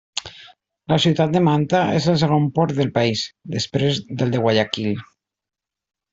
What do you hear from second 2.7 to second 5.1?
del país, després del de Guayaquil.